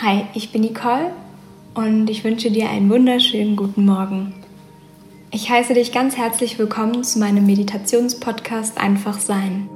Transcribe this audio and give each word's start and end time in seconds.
Hi, 0.00 0.26
ich 0.32 0.52
bin 0.52 0.60
Nicole 0.60 1.10
und 1.74 2.08
ich 2.08 2.22
wünsche 2.22 2.52
dir 2.52 2.70
einen 2.70 2.88
wunderschönen 2.88 3.56
guten 3.56 3.84
Morgen. 3.84 4.32
Ich 5.32 5.50
heiße 5.50 5.74
dich 5.74 5.90
ganz 5.90 6.16
herzlich 6.16 6.56
willkommen 6.56 7.02
zu 7.02 7.18
meinem 7.18 7.44
Meditationspodcast 7.46 8.78
Einfach 8.78 9.18
Sein. 9.18 9.68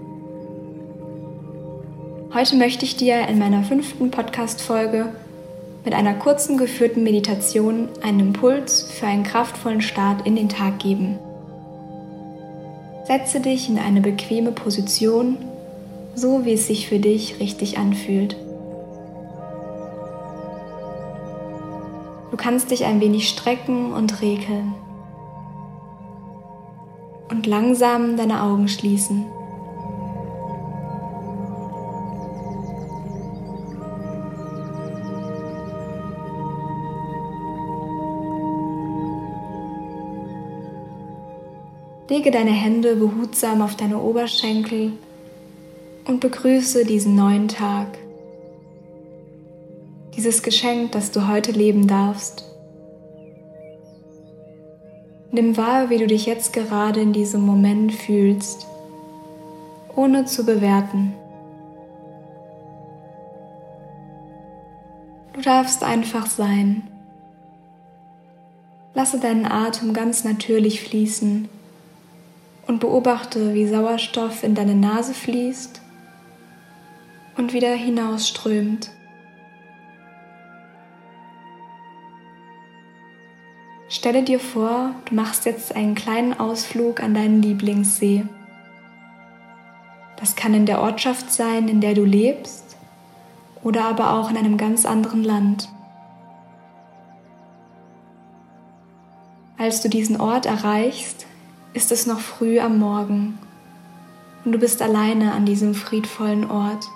Heute 2.32 2.54
möchte 2.54 2.84
ich 2.84 2.94
dir 2.94 3.26
in 3.26 3.40
meiner 3.40 3.64
fünften 3.64 4.12
Podcast-Folge 4.12 5.08
mit 5.84 5.92
einer 5.92 6.14
kurzen 6.14 6.56
geführten 6.56 7.02
Meditation 7.02 7.88
einen 8.00 8.20
Impuls 8.20 8.82
für 8.92 9.08
einen 9.08 9.24
kraftvollen 9.24 9.80
Start 9.80 10.24
in 10.24 10.36
den 10.36 10.48
Tag 10.48 10.78
geben. 10.78 11.18
Setze 13.08 13.40
dich 13.40 13.68
in 13.68 13.80
eine 13.80 14.00
bequeme 14.00 14.52
Position, 14.52 15.38
so 16.14 16.44
wie 16.44 16.52
es 16.52 16.68
sich 16.68 16.86
für 16.86 17.00
dich 17.00 17.40
richtig 17.40 17.76
anfühlt. 17.76 18.36
Du 22.32 22.38
kannst 22.38 22.70
dich 22.70 22.86
ein 22.86 22.98
wenig 23.02 23.28
strecken 23.28 23.92
und 23.92 24.22
regeln 24.22 24.74
und 27.28 27.46
langsam 27.46 28.16
deine 28.16 28.42
Augen 28.42 28.68
schließen. 28.68 29.26
Lege 42.08 42.30
deine 42.30 42.50
Hände 42.50 42.96
behutsam 42.96 43.60
auf 43.60 43.76
deine 43.76 43.98
Oberschenkel 43.98 44.94
und 46.06 46.20
begrüße 46.20 46.86
diesen 46.86 47.14
neuen 47.14 47.48
Tag 47.48 47.98
dieses 50.16 50.42
Geschenk, 50.42 50.92
das 50.92 51.10
du 51.10 51.28
heute 51.28 51.52
leben 51.52 51.86
darfst. 51.86 52.44
Nimm 55.30 55.56
wahr, 55.56 55.88
wie 55.88 55.96
du 55.96 56.06
dich 56.06 56.26
jetzt 56.26 56.52
gerade 56.52 57.00
in 57.00 57.14
diesem 57.14 57.40
Moment 57.40 57.92
fühlst, 57.94 58.66
ohne 59.96 60.26
zu 60.26 60.44
bewerten. 60.44 61.14
Du 65.32 65.40
darfst 65.40 65.82
einfach 65.82 66.26
sein. 66.26 66.82
Lasse 68.94 69.18
deinen 69.18 69.46
Atem 69.46 69.94
ganz 69.94 70.22
natürlich 70.24 70.82
fließen 70.82 71.48
und 72.66 72.80
beobachte, 72.80 73.54
wie 73.54 73.66
Sauerstoff 73.66 74.44
in 74.44 74.54
deine 74.54 74.74
Nase 74.74 75.14
fließt 75.14 75.80
und 77.38 77.54
wieder 77.54 77.72
hinausströmt. 77.72 78.90
Stelle 84.02 84.24
dir 84.24 84.40
vor, 84.40 84.96
du 85.04 85.14
machst 85.14 85.44
jetzt 85.44 85.76
einen 85.76 85.94
kleinen 85.94 86.40
Ausflug 86.40 87.00
an 87.00 87.14
deinen 87.14 87.40
Lieblingssee. 87.40 88.24
Das 90.16 90.34
kann 90.34 90.54
in 90.54 90.66
der 90.66 90.80
Ortschaft 90.80 91.32
sein, 91.32 91.68
in 91.68 91.80
der 91.80 91.94
du 91.94 92.04
lebst, 92.04 92.76
oder 93.62 93.84
aber 93.84 94.14
auch 94.14 94.28
in 94.28 94.36
einem 94.36 94.56
ganz 94.56 94.86
anderen 94.86 95.22
Land. 95.22 95.68
Als 99.56 99.82
du 99.82 99.88
diesen 99.88 100.20
Ort 100.20 100.46
erreichst, 100.46 101.26
ist 101.72 101.92
es 101.92 102.04
noch 102.04 102.18
früh 102.18 102.58
am 102.58 102.80
Morgen 102.80 103.38
und 104.44 104.50
du 104.50 104.58
bist 104.58 104.82
alleine 104.82 105.32
an 105.32 105.46
diesem 105.46 105.76
friedvollen 105.76 106.50
Ort. 106.50 106.88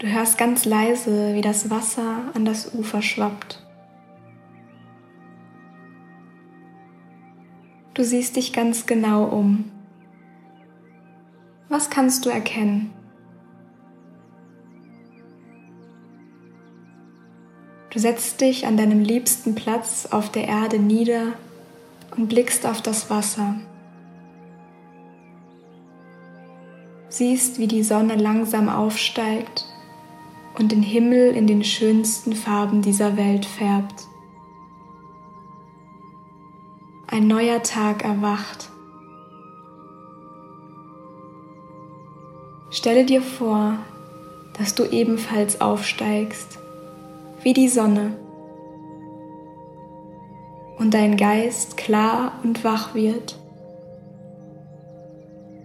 Du 0.00 0.06
hörst 0.06 0.38
ganz 0.38 0.64
leise, 0.64 1.34
wie 1.34 1.42
das 1.42 1.68
Wasser 1.68 2.22
an 2.32 2.46
das 2.46 2.74
Ufer 2.74 3.02
schwappt. 3.02 3.62
Du 7.92 8.02
siehst 8.02 8.36
dich 8.36 8.54
ganz 8.54 8.86
genau 8.86 9.24
um. 9.24 9.70
Was 11.68 11.90
kannst 11.90 12.24
du 12.24 12.30
erkennen? 12.30 12.94
Du 17.90 17.98
setzt 17.98 18.40
dich 18.40 18.66
an 18.66 18.78
deinem 18.78 19.02
liebsten 19.02 19.54
Platz 19.54 20.08
auf 20.10 20.32
der 20.32 20.48
Erde 20.48 20.78
nieder 20.78 21.34
und 22.16 22.28
blickst 22.28 22.64
auf 22.64 22.80
das 22.80 23.10
Wasser. 23.10 23.56
Siehst, 27.10 27.58
wie 27.58 27.66
die 27.66 27.82
Sonne 27.82 28.14
langsam 28.14 28.70
aufsteigt 28.70 29.66
und 30.60 30.72
den 30.72 30.82
Himmel 30.82 31.34
in 31.34 31.46
den 31.46 31.64
schönsten 31.64 32.34
Farben 32.34 32.82
dieser 32.82 33.16
Welt 33.16 33.46
färbt. 33.46 34.06
Ein 37.06 37.26
neuer 37.26 37.62
Tag 37.62 38.04
erwacht. 38.04 38.68
Stelle 42.68 43.06
dir 43.06 43.22
vor, 43.22 43.78
dass 44.58 44.74
du 44.74 44.84
ebenfalls 44.84 45.62
aufsteigst, 45.62 46.58
wie 47.42 47.54
die 47.54 47.68
Sonne, 47.68 48.18
und 50.76 50.92
dein 50.92 51.16
Geist 51.16 51.78
klar 51.78 52.32
und 52.42 52.64
wach 52.64 52.94
wird. 52.94 53.38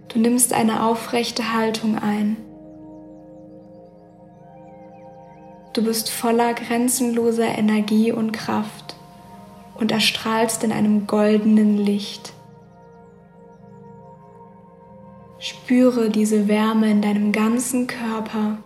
Du 0.08 0.18
nimmst 0.18 0.54
eine 0.54 0.84
aufrechte 0.84 1.52
Haltung 1.52 1.98
ein. 1.98 2.45
Du 5.76 5.82
bist 5.82 6.08
voller 6.08 6.54
grenzenloser 6.54 7.58
Energie 7.58 8.10
und 8.10 8.32
Kraft 8.32 8.96
und 9.74 9.92
erstrahlst 9.92 10.64
in 10.64 10.72
einem 10.72 11.06
goldenen 11.06 11.76
Licht. 11.76 12.32
Spüre 15.38 16.08
diese 16.08 16.48
Wärme 16.48 16.90
in 16.90 17.02
deinem 17.02 17.30
ganzen 17.30 17.88
Körper 17.88 18.56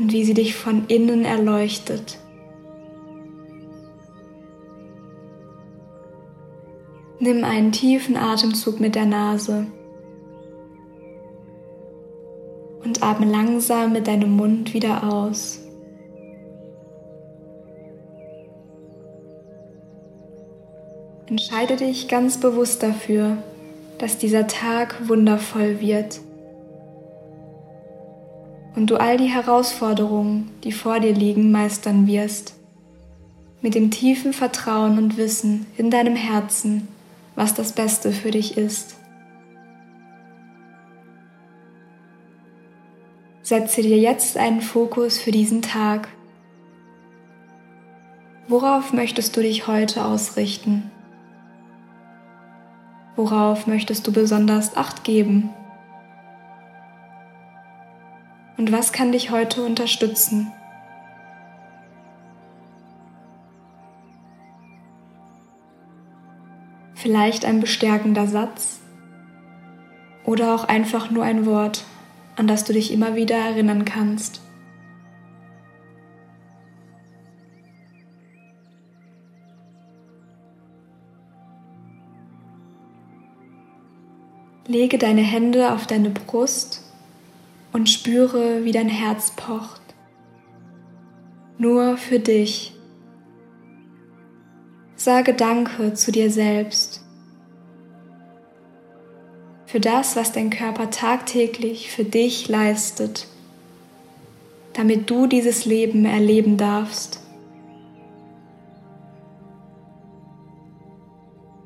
und 0.00 0.12
wie 0.12 0.24
sie 0.24 0.34
dich 0.34 0.56
von 0.56 0.86
innen 0.88 1.24
erleuchtet. 1.24 2.18
Nimm 7.20 7.44
einen 7.44 7.70
tiefen 7.70 8.16
Atemzug 8.16 8.80
mit 8.80 8.96
der 8.96 9.06
Nase 9.06 9.68
atme 13.08 13.26
langsam 13.26 13.92
mit 13.92 14.06
deinem 14.06 14.36
Mund 14.36 14.74
wieder 14.74 15.02
aus. 15.10 15.60
Entscheide 21.26 21.76
dich 21.76 22.08
ganz 22.08 22.38
bewusst 22.38 22.82
dafür, 22.82 23.38
dass 23.98 24.18
dieser 24.18 24.46
Tag 24.46 25.08
wundervoll 25.08 25.80
wird 25.80 26.20
und 28.76 28.90
du 28.90 28.96
all 28.96 29.16
die 29.16 29.26
Herausforderungen, 29.26 30.50
die 30.62 30.72
vor 30.72 31.00
dir 31.00 31.12
liegen, 31.12 31.50
meistern 31.50 32.06
wirst, 32.06 32.54
mit 33.60 33.74
dem 33.74 33.90
tiefen 33.90 34.32
Vertrauen 34.32 34.98
und 34.98 35.16
Wissen 35.16 35.66
in 35.76 35.90
deinem 35.90 36.14
Herzen, 36.14 36.88
was 37.34 37.54
das 37.54 37.72
Beste 37.72 38.12
für 38.12 38.30
dich 38.30 38.56
ist. 38.56 38.97
Setze 43.48 43.80
dir 43.80 43.96
jetzt 43.96 44.36
einen 44.36 44.60
Fokus 44.60 45.16
für 45.16 45.30
diesen 45.30 45.62
Tag. 45.62 46.08
Worauf 48.46 48.92
möchtest 48.92 49.34
du 49.34 49.40
dich 49.40 49.66
heute 49.66 50.04
ausrichten? 50.04 50.90
Worauf 53.16 53.66
möchtest 53.66 54.06
du 54.06 54.12
besonders 54.12 54.76
Acht 54.76 55.02
geben? 55.02 55.48
Und 58.58 58.70
was 58.70 58.92
kann 58.92 59.12
dich 59.12 59.30
heute 59.30 59.64
unterstützen? 59.64 60.52
Vielleicht 66.96 67.46
ein 67.46 67.60
bestärkender 67.60 68.26
Satz 68.26 68.80
oder 70.26 70.54
auch 70.54 70.64
einfach 70.64 71.10
nur 71.10 71.24
ein 71.24 71.46
Wort, 71.46 71.86
an 72.38 72.46
das 72.46 72.64
du 72.64 72.72
dich 72.72 72.92
immer 72.92 73.16
wieder 73.16 73.36
erinnern 73.36 73.84
kannst. 73.84 74.40
Lege 84.68 84.98
deine 84.98 85.22
Hände 85.22 85.72
auf 85.72 85.86
deine 85.86 86.10
Brust 86.10 86.84
und 87.72 87.88
spüre, 87.88 88.64
wie 88.64 88.72
dein 88.72 88.88
Herz 88.88 89.32
pocht. 89.34 89.80
Nur 91.56 91.96
für 91.96 92.20
dich. 92.20 92.74
Sage 94.94 95.34
Danke 95.34 95.94
zu 95.94 96.12
dir 96.12 96.30
selbst. 96.30 97.07
Für 99.68 99.80
das, 99.80 100.16
was 100.16 100.32
dein 100.32 100.48
Körper 100.48 100.88
tagtäglich 100.90 101.90
für 101.90 102.02
dich 102.02 102.48
leistet, 102.48 103.26
damit 104.72 105.10
du 105.10 105.26
dieses 105.26 105.66
Leben 105.66 106.06
erleben 106.06 106.56
darfst. 106.56 107.20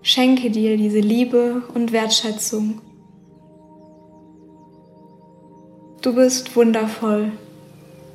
Schenke 0.02 0.50
dir 0.50 0.76
diese 0.76 0.98
Liebe 0.98 1.62
und 1.74 1.92
Wertschätzung. 1.92 2.80
Du 6.00 6.12
bist 6.16 6.56
wundervoll, 6.56 7.30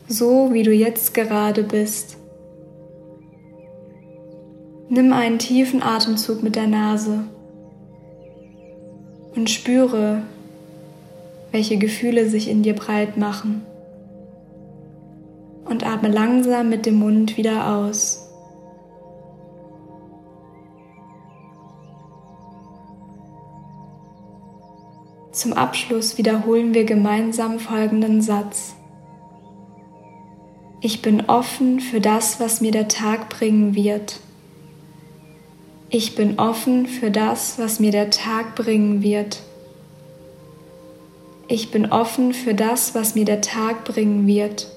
so 0.10 0.52
wie 0.52 0.64
du 0.64 0.74
jetzt 0.74 1.14
gerade 1.14 1.64
bist. 1.64 2.18
Nimm 4.90 5.14
einen 5.14 5.40
tiefen 5.40 5.82
Atemzug 5.82 6.44
mit 6.44 6.58
der 6.58 6.68
Nase 6.68 7.30
und 9.38 9.50
spüre, 9.50 10.24
welche 11.52 11.78
Gefühle 11.78 12.28
sich 12.28 12.50
in 12.50 12.64
dir 12.64 12.74
breit 12.74 13.18
machen. 13.18 13.62
Und 15.66 15.86
atme 15.86 16.10
langsam 16.10 16.70
mit 16.70 16.86
dem 16.86 16.96
Mund 16.96 17.38
wieder 17.38 17.76
aus. 17.76 18.24
Zum 25.32 25.54
Abschluss 25.54 26.18
wiederholen 26.18 26.74
wir 26.74 26.86
gemeinsam 26.86 27.60
folgenden 27.60 28.22
Satz. 28.22 28.76
Ich 30.82 31.04
bin 31.04 31.26
offen 31.28 31.80
für 31.80 32.02
das, 32.02 32.40
was 32.40 32.60
mir 32.62 32.72
der 32.72 32.88
Tag 32.88 33.30
bringen 33.30 33.76
wird. 33.76 34.20
Ich 35.90 36.16
bin 36.16 36.40
offen 36.40 36.86
für 36.86 37.12
das, 37.12 37.58
was 37.60 37.80
mir 37.80 37.92
der 37.92 38.10
Tag 38.10 38.56
bringen 38.56 39.02
wird. 39.02 39.42
Ich 41.48 41.72
bin 41.72 41.92
offen 41.92 42.34
für 42.34 42.54
das, 42.54 42.94
was 42.94 43.16
mir 43.16 43.26
der 43.26 43.42
Tag 43.42 43.86
bringen 43.86 44.28
wird. 44.28 44.68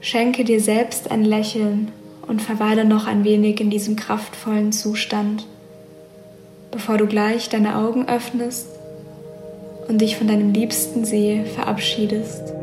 Schenke 0.00 0.44
dir 0.44 0.60
selbst 0.60 1.10
ein 1.10 1.24
Lächeln 1.24 1.92
und 2.26 2.42
verweile 2.42 2.84
noch 2.84 3.06
ein 3.06 3.24
wenig 3.24 3.60
in 3.60 3.70
diesem 3.70 3.96
kraftvollen 3.96 4.72
Zustand 4.72 5.46
bevor 6.70 6.98
du 6.98 7.06
gleich 7.06 7.48
deine 7.48 7.76
Augen 7.76 8.08
öffnest 8.08 8.68
und 9.88 10.00
dich 10.00 10.16
von 10.16 10.28
deinem 10.28 10.52
liebsten 10.52 11.04
See 11.04 11.44
verabschiedest. 11.44 12.59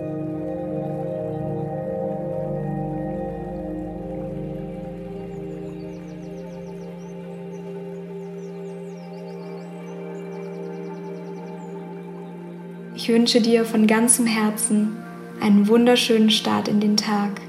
Ich 13.08 13.14
wünsche 13.14 13.40
dir 13.40 13.64
von 13.64 13.88
ganzem 13.88 14.26
Herzen 14.26 14.98
einen 15.40 15.70
wunderschönen 15.70 16.30
Start 16.30 16.68
in 16.68 16.82
den 16.82 16.98
Tag. 16.98 17.40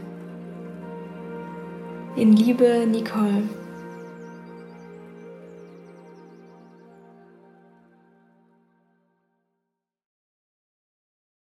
In 2.15 2.33
Liebe, 2.33 2.87
Nicole. 2.89 3.43